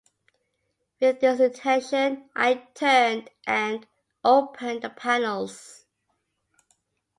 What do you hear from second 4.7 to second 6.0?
the panels.